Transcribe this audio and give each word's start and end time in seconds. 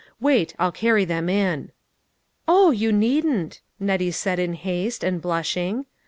Wait, 0.19 0.55
I'll 0.57 0.71
carry 0.71 1.05
them 1.05 1.29
in."" 1.29 1.71
Oh, 2.57 2.71
you 2.71 2.91
needn't," 2.91 3.61
Nettie 3.79 4.09
said 4.09 4.39
in 4.39 4.55
haste, 4.55 5.03
and 5.03 5.21
blushing. 5.21 5.85